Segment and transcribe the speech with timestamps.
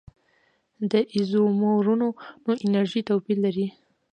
[0.91, 2.07] د ایزومرونو
[2.65, 3.67] انرژي توپیر لري.